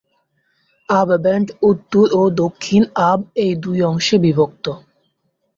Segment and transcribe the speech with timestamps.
[0.89, 4.65] আব ব্যান্ড উত্তর ও দক্ষিণ আব এই দুই অংশে বিভক্ত।